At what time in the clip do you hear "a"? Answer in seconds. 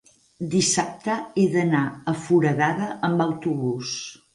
1.85-2.17